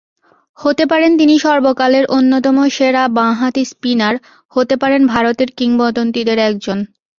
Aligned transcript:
হতে 0.59 0.83
পারেন 0.85 1.11
তিনি 1.17 1.35
সর্বকালের 1.39 2.05
অন্যতম 2.17 2.57
সেরা 2.69 3.03
বাঁহাতি 3.17 3.63
স্পিনার, 3.65 4.15
হতে 4.55 4.75
পারেন 4.81 5.01
ভারতের 5.07 5.49
কিংবদন্তিদের 5.57 6.37
একজন। 6.49 6.77